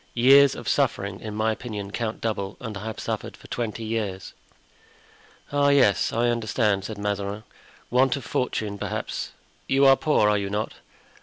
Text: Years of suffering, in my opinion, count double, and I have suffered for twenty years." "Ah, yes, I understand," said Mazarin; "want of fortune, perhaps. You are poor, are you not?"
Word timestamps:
Years 0.15 0.55
of 0.55 0.67
suffering, 0.67 1.19
in 1.19 1.35
my 1.35 1.51
opinion, 1.51 1.91
count 1.91 2.21
double, 2.21 2.57
and 2.59 2.75
I 2.75 2.85
have 2.85 2.99
suffered 2.99 3.37
for 3.37 3.45
twenty 3.49 3.83
years." 3.83 4.33
"Ah, 5.51 5.69
yes, 5.69 6.11
I 6.11 6.29
understand," 6.29 6.85
said 6.85 6.97
Mazarin; 6.97 7.43
"want 7.91 8.15
of 8.15 8.25
fortune, 8.25 8.79
perhaps. 8.79 9.31
You 9.67 9.85
are 9.85 9.95
poor, 9.95 10.27
are 10.27 10.39
you 10.39 10.49
not?" 10.49 10.73